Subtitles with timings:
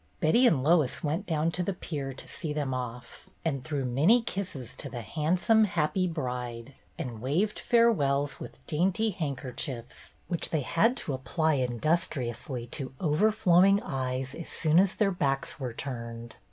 [0.19, 4.23] Betty and Lois went down to the pier to see them off, and threw many
[4.23, 10.61] kisses to the hand some, happy bride, and waved farewells with dainty handkerchiefs, which they
[10.61, 16.37] had to apply industriously to overflowing eyes as soon as their backs were turned.